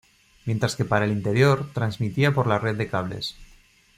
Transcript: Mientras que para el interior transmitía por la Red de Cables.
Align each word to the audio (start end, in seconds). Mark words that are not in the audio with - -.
Mientras 0.47 0.75
que 0.75 0.83
para 0.83 1.05
el 1.05 1.11
interior 1.11 1.71
transmitía 1.73 2.33
por 2.33 2.47
la 2.47 2.57
Red 2.57 2.75
de 2.77 2.87
Cables. 2.89 3.35